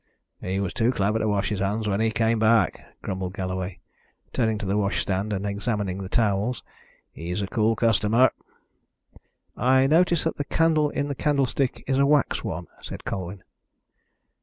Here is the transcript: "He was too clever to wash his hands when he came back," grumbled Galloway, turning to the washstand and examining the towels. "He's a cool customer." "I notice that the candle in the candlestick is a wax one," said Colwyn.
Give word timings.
"He 0.41 0.59
was 0.59 0.73
too 0.73 0.91
clever 0.91 1.19
to 1.19 1.27
wash 1.27 1.49
his 1.49 1.59
hands 1.59 1.87
when 1.87 1.99
he 1.99 2.09
came 2.09 2.39
back," 2.39 2.83
grumbled 3.03 3.35
Galloway, 3.35 3.81
turning 4.33 4.57
to 4.57 4.65
the 4.65 4.75
washstand 4.75 5.31
and 5.31 5.45
examining 5.45 6.01
the 6.01 6.09
towels. 6.09 6.63
"He's 7.11 7.39
a 7.43 7.45
cool 7.45 7.75
customer." 7.75 8.31
"I 9.55 9.85
notice 9.85 10.23
that 10.23 10.37
the 10.37 10.43
candle 10.45 10.89
in 10.89 11.07
the 11.07 11.13
candlestick 11.13 11.83
is 11.85 11.99
a 11.99 12.05
wax 12.07 12.43
one," 12.43 12.65
said 12.81 13.05
Colwyn. 13.05 13.43